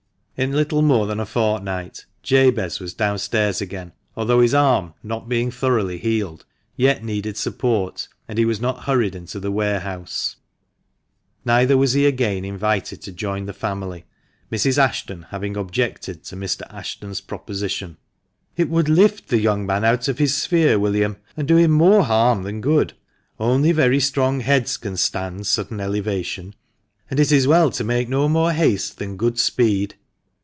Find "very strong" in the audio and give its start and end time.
23.73-24.39